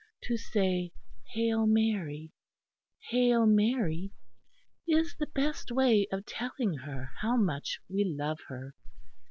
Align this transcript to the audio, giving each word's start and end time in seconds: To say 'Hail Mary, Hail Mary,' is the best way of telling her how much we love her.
To 0.23 0.35
say 0.35 0.93
'Hail 1.33 1.67
Mary, 1.67 2.31
Hail 3.11 3.45
Mary,' 3.45 4.11
is 4.87 5.15
the 5.19 5.27
best 5.27 5.71
way 5.71 6.07
of 6.11 6.25
telling 6.25 6.73
her 6.73 7.11
how 7.21 7.37
much 7.37 7.77
we 7.87 8.03
love 8.03 8.39
her. 8.47 8.73